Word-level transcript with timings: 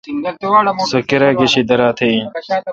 سو 0.89 0.97
کیرا 1.09 1.29
گشی 1.39 1.61
دیراتھ 1.69 2.01
این۔ 2.05 2.23